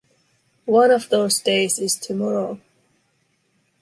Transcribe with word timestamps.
One 0.65 0.89
of 0.89 1.09
those 1.09 1.39
days 1.43 1.77
is 1.77 1.95
tomorrow. 1.95 2.59